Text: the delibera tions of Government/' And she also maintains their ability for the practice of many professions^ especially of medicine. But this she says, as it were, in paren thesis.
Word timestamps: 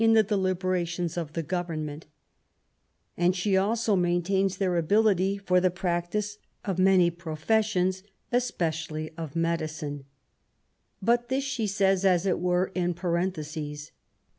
the 0.01 0.23
delibera 0.23 0.87
tions 0.87 1.15
of 1.15 1.31
Government/' 1.33 2.05
And 3.15 3.35
she 3.35 3.55
also 3.55 3.95
maintains 3.95 4.57
their 4.57 4.75
ability 4.75 5.37
for 5.37 5.61
the 5.61 5.69
practice 5.69 6.39
of 6.65 6.79
many 6.79 7.11
professions^ 7.11 8.01
especially 8.31 9.11
of 9.15 9.35
medicine. 9.35 10.05
But 11.03 11.29
this 11.29 11.43
she 11.43 11.67
says, 11.67 12.03
as 12.03 12.25
it 12.25 12.39
were, 12.39 12.71
in 12.73 12.95
paren 12.95 13.31
thesis. 13.31 13.91